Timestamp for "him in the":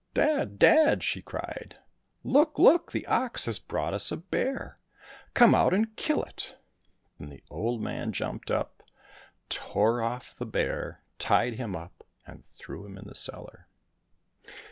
12.83-13.13